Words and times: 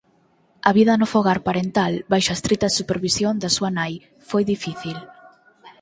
A 0.69 0.71
vida 0.77 0.93
no 0.99 1.07
fogar 1.13 1.39
parental 1.47 1.93
baixo 2.11 2.29
a 2.31 2.37
estrita 2.37 2.75
supervisión 2.79 3.33
da 3.41 3.49
súa 3.57 3.71
nai 3.77 3.93
foi 4.29 4.43
difícil. 4.53 4.97